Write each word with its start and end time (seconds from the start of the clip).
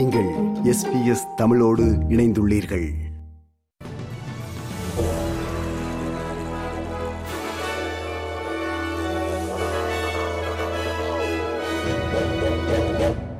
நீங்கள் 0.00 0.28
எஸ்பிஎஸ் 0.64 1.34
தமிழோடு 1.36 1.84
இணைந்துள்ளீர்கள். 1.84 2.88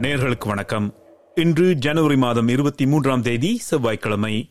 நேர்களுக்கு 0.00 0.46
வணக்கம். 0.46 0.94
இன்று 1.34 1.74
ஜனவரி 1.74 2.16
மாதம் 2.16 2.48
இருபத்தி 2.48 2.86
மூன்றாம் 2.86 3.22
தேதி 3.22 3.58
செவ்வாய்க்கிழமை 3.58 4.50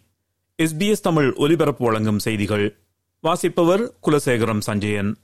எஸ்பிஎஸ் 0.63 1.01
தமிழ் 1.01 1.33
ஒலிபரப்பு 1.35 1.85
வழங்கும் 1.85 2.19
செய்திகள். 2.19 2.79
வாசிப்பவர் 3.21 3.93
குலசேகரம் 4.07 4.59
சஞ்சயன். 4.59 5.17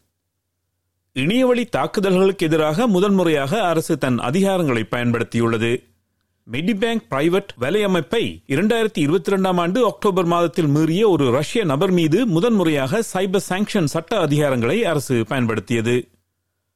இணையவழி 1.14 1.66
தாக்குதல்களுக்கு 1.66 2.46
எதிராக 2.46 2.88
முதன்முறையாக 2.88 3.64
அரசு 3.64 3.98
தன் 3.98 4.20
அதிகாரங்களை 4.20 4.86
பயன்படுத்தியுள்ளது. 4.92 5.94
மெடிபேங்க் 6.52 7.06
பிரைவேட் 7.10 7.52
வலையமைப்பை 7.62 8.44
இரண்டாயிரத்தி 8.48 9.00
இருபத்தி 9.00 9.30
இரண்டாம் 9.32 9.58
ஆண்டு 9.58 9.86
அக்டோபர் 9.86 10.26
மாதத்தில் 10.26 10.68
மீறிய 10.68 11.10
ஒரு 11.10 11.32
ரஷ்ய 11.32 11.64
நபர் 11.64 11.92
மீது 11.92 12.26
முதன்முறையாக 12.26 13.02
சைபர் 13.14 13.46
சாங்ஷன் 13.50 13.84
சட்ட 13.84 14.20
அதிகாரங்களை 14.20 14.84
அரசு 14.86 15.26
பயன்படுத்தியது. 15.28 16.08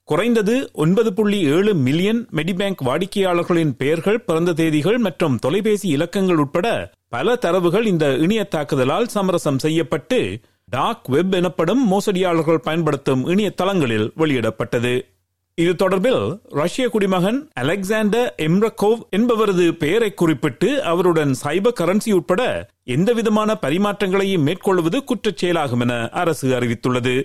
குறைந்தது 0.03 0.69
ஒன்பது 0.73 1.13
புள்ளி 1.13 1.41
ஏழு 1.41 1.73
மில்லியன் 1.73 2.27
மெடிபேங்க் 2.35 2.81
வாடிக்கையாளர்களின் 2.85 3.75
பெயர்கள் 3.77 4.19
பிறந்த 4.21 4.53
தேதிகள் 4.53 4.97
மற்றும் 4.97 5.39
தொலைபேசி 5.39 5.87
இலக்கங்கள் 5.89 6.35
உட்பட 6.35 6.91
பல 7.09 7.35
தரவுகள் 7.35 7.85
இந்த 7.85 8.15
இணைய 8.15 8.47
தாக்குதலால் 8.55 9.07
சமரசம் 9.07 9.59
செய்யப்பட்டு 9.59 10.39
டாக் 10.65 11.07
வெப் 11.07 11.35
எனப்படும் 11.35 11.87
மோசடியாளர்கள் 11.87 12.59
பயன்படுத்தும் 12.59 13.25
இணைய 13.25 13.49
தளங்களில் 13.49 14.11
வெளியிடப்பட்டது. 14.15 15.18
இது 15.61 15.71
தொடர்பில் 15.71 16.39
ரஷ்ய 16.49 16.89
குடிமகன் 16.89 17.49
அலெக்சாண்டர் 17.53 18.35
எம்ரகோவ் 18.37 19.01
என்பவரது 19.17 19.71
பெயரை 19.71 20.13
குறிப்பிட்டு 20.13 20.83
அவருடன் 20.83 21.35
சைபர் 21.43 21.75
கரன்சி 21.79 22.11
உட்பட 22.11 22.69
எந்தவிதமான 22.83 23.57
பரிமாற்றங்களையும் 23.61 24.43
மேற்கொள்வது 24.43 25.03
குற்றச் 25.03 25.35
செயலாகும் 25.35 25.79
என 25.79 26.09
அரசு 26.09 26.59
அறிவித்துள்ளது. 26.59 27.15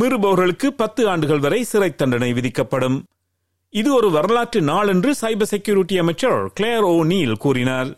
மீறுபவர்களுக்கு 0.00 0.66
பத்து 0.66 1.08
ஆண்டுகள் 1.08 1.38
வரை 1.38 1.64
சிறை 1.64 1.94
தண்டனை 1.94 2.32
விதிக்கப்படும். 2.32 3.04
இது 3.68 3.94
ஒரு 3.94 4.10
வரலாற்று 4.10 4.62
நாள் 4.62 4.88
என்று 4.88 5.14
சைபர் 5.20 5.52
செக்யூரிட்டி 5.52 5.98
அமைச்சர் 5.98 6.52
கிளேர் 6.52 6.82
ஓ 6.82 7.04
நீல் 7.04 7.36
கூறினார். 7.36 7.90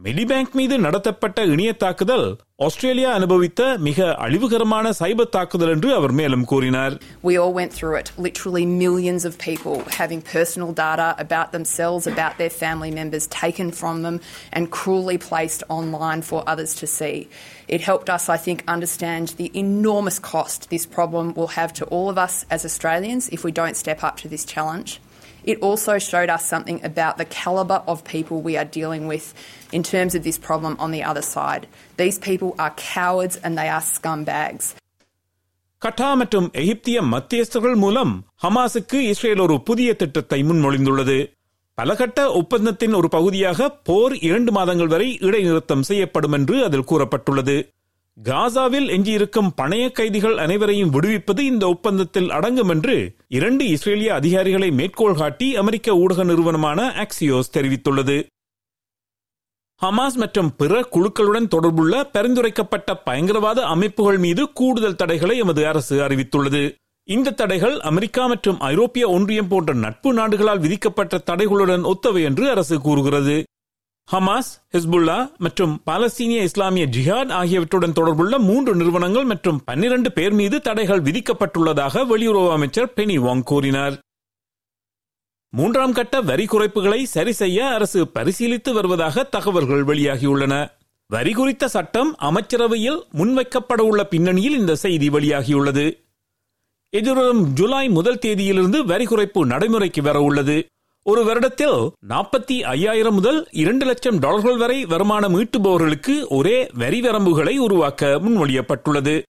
மெடிபேங்க் 0.00 0.56
மீது 0.58 0.74
நடத்தப்பட்ட 0.78 1.44
இணைய 1.52 1.70
தாக்குதல் 1.82 2.24
ஆஸ்திரேலியா 2.64 3.10
அனுபவித்த 3.18 3.60
மிக 3.86 4.08
அழிவுகரமான 4.24 4.90
சைபர் 4.98 5.30
தாக்குதல் 5.36 5.72
என்று 5.74 5.90
அவர் 5.94 6.12
மேலும் 6.12 6.44
கூறினார் 6.44 6.94
We 7.22 7.34
all 7.42 7.54
went 7.60 7.72
through 7.76 7.94
it. 8.00 8.08
Literally 8.26 8.64
millions 8.82 9.24
of 9.30 9.34
people 9.46 9.76
having 10.00 10.20
personal 10.34 10.72
data 10.82 11.08
about 11.18 11.48
themselves, 11.56 12.04
about 12.06 12.34
their 12.40 12.54
family 12.64 12.90
members 13.00 13.26
taken 13.42 13.70
from 13.80 13.96
them 14.06 14.18
and 14.52 14.70
cruelly 14.78 15.18
placed 15.28 15.64
online 15.78 16.22
for 16.30 16.40
others 16.46 16.74
to 16.82 16.88
see. 16.98 17.16
It 17.68 17.82
helped 17.90 18.10
us, 18.16 18.26
I 18.28 18.38
think, 18.46 18.60
understand 18.76 19.34
the 19.40 19.50
enormous 19.64 20.20
cost 20.32 20.60
this 20.68 20.86
problem 20.98 21.26
will 21.38 21.52
have 21.60 21.74
to 21.80 21.86
all 21.86 22.08
of 22.10 22.18
us 22.18 22.36
as 22.50 22.68
Australians 22.70 23.26
if 23.30 23.42
we 23.48 23.54
don't 23.62 23.76
step 23.76 24.02
up 24.02 24.18
to 24.18 24.28
this 24.28 24.46
challenge. 24.54 24.92
It 25.44 25.58
also 25.60 25.94
showed 26.00 26.30
us 26.30 26.44
something 26.44 26.78
about 26.82 27.14
the 27.16 27.26
calibre 27.36 27.78
of 27.86 28.02
people 28.06 28.38
we 28.40 28.54
are 28.56 28.68
dealing 28.70 29.04
with 29.06 29.26
in 29.72 29.84
terms 29.84 30.14
of 30.14 30.22
this 30.24 30.38
problem 30.40 30.74
on 30.78 30.90
the 30.90 31.02
other 31.04 31.24
side. 31.26 31.64
These 31.98 32.18
people 32.20 32.50
are 32.58 32.72
cowards 32.88 33.36
and 33.44 33.52
they 33.58 33.68
are 33.70 33.84
scumbags. 33.92 34.66
கட்டா 35.82 36.08
மற்றும் 36.14 36.46
எகிப்திய 36.60 36.98
மத்தியஸ்தர்கள் 37.12 37.74
மூலம் 37.76 38.12
ஹமாஸுக்கு 38.44 38.98
Israel 39.10 39.42
ஒரு 39.44 39.56
புதிய 39.62 39.88
திட்டத்தை 39.94 40.38
முன்மொழிந்துள்ளது 40.42 41.16
பலகட்ட 41.78 42.20
ஒப்பந்தத்தின் 42.32 42.94
ஒரு 42.94 43.08
பகுதியாக 43.08 43.68
போர் 43.88 44.14
இரண்டு 44.28 44.50
மாதங்கள் 44.52 44.92
வரை 44.94 45.08
இடைநிறுத்தம் 45.26 45.86
செய்யப்படும் 45.90 46.36
என்று 46.38 46.56
அதில் 46.66 46.88
கூறப்பட்டுள்ளது 46.92 47.56
காசாவில் 48.23 48.89
எஞ்சியிருக்கும் 48.89 49.51
பணைய 49.61 49.91
கைதிகள் 49.91 50.37
அனைவரையும் 50.37 50.89
விடுவிப்பது 50.89 51.39
இந்த 51.39 51.67
ஒப்பந்தத்தில் 51.67 52.29
அடங்கும் 52.29 52.69
என்று 52.69 53.15
இரண்டு 53.27 53.65
இஸ்ரேலிய 53.65 54.07
அதிகாரிகளை 54.07 54.71
மேற்கோள் 54.71 55.15
காட்டி 55.15 55.55
அமெரிக்க 55.55 55.95
ஊடக 55.95 56.23
நிறுவனமான 56.23 57.05
ஆக்சியோஸ் 57.05 57.53
தெரிவித்துள்ளது. 57.53 58.27
ஹமாஸ் 59.81 60.15
மற்றும் 60.15 60.55
பிற 60.55 60.81
குழுக்களுடன் 60.91 61.47
தொடர்புள்ள 61.47 62.03
பரிந்துரைக்கப்பட்ட 62.11 62.95
பயங்கரவாத 62.95 63.65
அமைப்புகள் 63.65 64.17
மீது 64.17 64.51
கூடுதல் 64.53 64.95
தடைகளை 64.95 65.37
எமது 65.37 65.67
அரசு 65.67 66.07
அறிவித்துள்ளது. 66.07 66.73
இந்த 67.03 67.31
தடைகள் 67.31 67.79
அமெரிக்கா 67.79 68.27
மற்றும் 68.27 68.59
ஐரோப்பிய 68.59 69.09
ஒன்றியம் 69.09 69.47
போன்ற 69.47 69.73
நட்பு 69.73 70.13
நாடுகளால் 70.13 70.59
விதிக்கப்பட்ட 70.59 71.23
தடைகளுடன் 71.31 71.93
ஒத்தவை 71.93 72.23
என்று 72.23 72.49
அரசு 72.49 72.81
கூறுகிறது. 72.81 73.43
ஹமாஸ் 74.09 74.49
ஹிஸ்புல்லா 74.73 75.17
மற்றும் 75.37 75.73
பாலஸ்தீனிய 75.85 76.39
இஸ்லாமிய 76.47 76.85
ஜிஹாத் 76.95 77.31
ஆகியவற்றுடன் 77.31 77.95
தொடர்புள்ள 77.99 78.39
மூன்று 78.39 78.75
நிறுவனங்கள் 78.75 79.23
மற்றும் 79.23 79.63
பன்னிரண்டு 79.63 80.11
பேர் 80.11 80.31
மீது 80.31 80.61
தடைகள் 80.61 81.01
விதிக்கப்பட்டுள்ளதாக 81.01 82.03
வெளியுறவு 82.11 82.51
அமைச்சர் 82.51 82.93
பெனி 82.95 83.15
வாங் 83.25 83.43
கூறினார். 83.43 83.95
மூன்றாம் 85.53 85.93
கட்ட 85.93 86.21
வரி 86.21 86.45
குறைப்புகளை 86.45 87.03
சரி 87.03 87.31
செய்ய 87.31 87.69
அரசு 87.69 88.01
பரிசீலித்து 88.15 88.73
வருவதாக 88.73 89.23
தகவல்கள் 89.23 89.83
வெளியாகியுள்ளன. 89.83 90.55
வரி 91.07 91.31
குறித்த 91.31 91.67
சட்டம் 91.67 92.11
அமைச்சரவையில் 92.17 92.99
முன்வைக்கப்பட 93.13 93.81
உள்ள 93.81 94.01
பின்னணியில் 94.05 94.59
இந்த 94.59 94.75
செய்தி 94.75 95.09
வெளியாகியுள்ளது. 95.09 95.87
எதிர்வரும் 96.93 97.43
ஜூலை 97.53 97.89
முதல் 97.89 98.21
தேதியிலிருந்து 98.25 98.79
வரி 98.85 99.05
குறைப்பு 99.05 99.43
நடைமுறைக்கு 99.53 100.01
வர 100.01 100.19
உள்ளது. 100.21 100.57
ஒரு 101.03 101.21
வருடத்தில் 101.23 101.89
நாற்பத்தி 102.09 102.61
ஐயாயிரம் 102.61 103.13
முதல் 103.13 103.47
இரண்டு 103.51 103.85
லட்சம் 103.85 104.19
டாலர்கள் 104.19 104.57
வரை 104.57 104.85
வருமானம் 104.85 105.35
ஈட்டுபவர்களுக்கு 105.39 106.27
ஒரே 106.27 106.69
வரி 106.73 107.01
வரம்புகளை 107.01 107.57
உருவாக்க 107.57 108.19
முன்மொழியப்பட்டுள்ளது. 108.23 109.21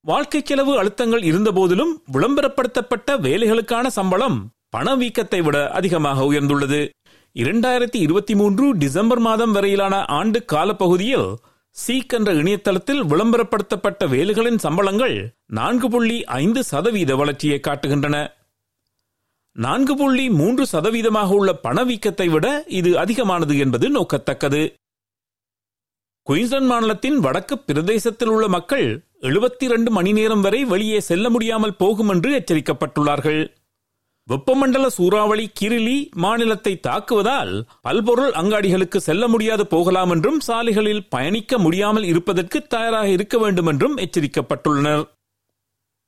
வாழ்க்கை 0.00 0.42
செலவு 0.44 0.82
அழுத்தங்கள் 0.82 1.24
இருந்தபோதிலும் 1.24 2.02
விளம்பரப்படுத்தப்பட்ட 2.12 3.18
வேலைகளுக்கான 3.20 3.86
சம்பளம் 3.86 4.50
பணவீக்கத்தை 4.76 5.42
விட 5.42 5.70
அதிகமாக 5.70 6.22
உயர்ந்துள்ளது. 6.22 6.88
இரண்டாயிரத்தி 7.34 7.96
இருபத்தி 7.96 8.34
மூன்று 8.34 8.76
டிசம்பர் 8.76 9.18
மாதம் 9.18 9.52
வரையிலான 9.52 10.04
ஆண்டு 10.04 10.44
காலப்பகுதியில் 10.44 11.34
சீக் 11.76 12.14
என்ற 12.18 12.32
இணையதளத்தில் 12.32 13.02
விளம்பரப்படுத்தப்பட்ட 13.04 14.08
வேலைகளின் 14.08 14.58
சம்பளங்கள் 14.58 15.34
நான்கு 15.46 15.88
புள்ளி 15.88 16.24
ஐந்து 16.24 16.64
சதவீத 16.64 17.16
வளர்ச்சியை 17.16 17.60
காட்டுகின்றன. 17.68 18.38
நான்கு 19.56 19.96
புள்ளி 19.96 20.30
மூன்று 20.30 20.66
சதவீதமாக 20.72 21.28
உள்ள 21.28 21.52
பணவீக்கத்தை 21.62 22.30
விட 22.30 22.64
இது 22.66 22.98
அதிகமானது 22.98 23.58
என்பது 23.58 23.86
நோக்கத்தக்கது. 23.90 24.62
குயின்ஸ்லாந்து 26.26 26.66
மாநிலத்தின் 26.66 27.18
வடக்கு 27.18 27.58
பிரதேசத்தில் 27.58 28.28
உள்ள 28.28 28.48
மக்கள் 28.48 28.86
எழுபத்தி 29.22 29.64
இரண்டு 29.64 29.90
மணி 29.90 30.12
நேரம் 30.12 30.40
வரை 30.40 30.64
வெளியே 30.64 31.00
செல்ல 31.00 31.30
முடியாமல் 31.30 31.76
போகும் 31.76 32.08
என்று 32.08 32.30
எச்சரிக்கப்பட்டுள்ளார்கள். 32.38 33.42
வெப்பமண்டல 34.28 34.86
சூறாவளி 34.86 35.50
கிரிலி 35.60 36.08
மாநிலத்தை 36.14 36.80
தாக்குவதால் 36.88 37.62
பல்பொருள் 37.80 38.32
அங்காடிகளுக்கு 38.32 38.96
செல்ல 38.96 39.28
முடியாது 39.28 39.66
போகலாம் 39.66 40.10
என்றும் 40.10 40.40
சாலைகளில் 40.40 41.08
பயணிக்க 41.08 41.58
முடியாமல் 41.58 42.04
இருப்பதற்கு 42.04 42.66
தயாராக 42.66 43.08
இருக்க 43.08 43.38
வேண்டும் 43.38 43.66
என்றும் 43.66 43.96
எச்சரிக்கப்பட்டுள்ளனர். 43.96 45.04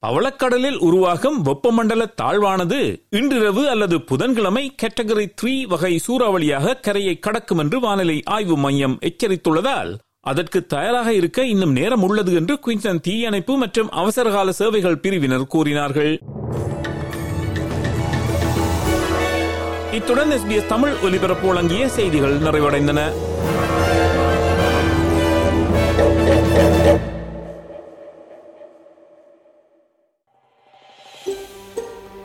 பவளக்கடலில் 0.02 0.78
உருவாகும் 0.78 1.36
வெப்பமண்டல 1.44 2.02
தாழ்வானது 2.22 2.78
இன்றிரவு 3.10 3.68
அல்லது 3.68 4.00
புதன்கிழமை 4.00 4.72
கேட்டகரி 4.82 5.26
த்ரீ 5.40 5.52
வகை 5.66 6.00
சூறாவளியாக 6.06 6.80
கரையை 6.80 7.18
கடக்கும் 7.18 7.58
என்று 7.58 7.80
வானிலை 7.80 8.22
ஆய்வு 8.24 8.56
மையம் 8.56 8.98
எச்சரித்துள்ளதால் 9.00 9.92
அதற்கு 10.20 10.66
தயாராக 10.66 11.12
இருக்க 11.12 11.44
இன்னும் 11.44 11.72
நேரம் 11.72 12.02
உள்ளது 12.02 12.32
என்று 12.34 12.58
குயின்சன் 12.66 13.00
தீயணைப்பு 13.00 13.56
மற்றும் 13.56 13.90
அவசரகால 13.90 14.52
சேவைகள் 14.52 14.98
பிரிவினர் 14.98 15.46
கூறினார்கள். 15.46 16.12
இத்துடன் 19.92 20.30
எஸ்பிஎஸ் 20.30 20.66
தமிழ் 20.66 20.94
ஒலிபரப்பு 21.02 21.46
வழங்கிய 21.46 21.88
செய்திகள் 21.88 22.36
நிறைவடைந்தன. 22.38 23.00